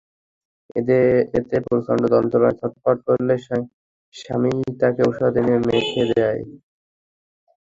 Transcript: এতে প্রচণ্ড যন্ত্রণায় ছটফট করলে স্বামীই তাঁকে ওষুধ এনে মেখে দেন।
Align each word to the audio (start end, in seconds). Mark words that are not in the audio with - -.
এতে 1.35 1.57
প্রচণ্ড 1.67 2.01
যন্ত্রণায় 2.13 2.57
ছটফট 2.59 2.97
করলে 3.07 3.33
স্বামীই 4.15 4.71
তাঁকে 4.79 5.01
ওষুধ 5.09 5.33
এনে 5.41 5.55
মেখে 5.67 6.03
দেন। 6.11 6.47